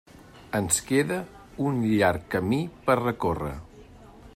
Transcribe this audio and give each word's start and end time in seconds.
Ens 0.59 0.79
queda 0.87 1.19
un 1.67 1.79
llarg 1.91 2.27
camí 2.37 2.61
per 2.89 3.01
recórrer. 3.05 3.57